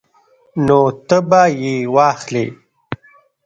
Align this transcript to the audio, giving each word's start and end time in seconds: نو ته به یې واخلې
نو 0.65 0.79
ته 1.07 1.17
به 1.29 1.41
یې 1.61 1.75
واخلې 1.95 2.45